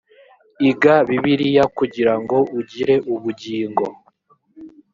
iga 0.69 0.95
bibiliya 1.07 1.65
kugira 1.77 2.13
ngo 2.21 2.37
ugire 2.59 2.95
ubugingo 3.13 3.85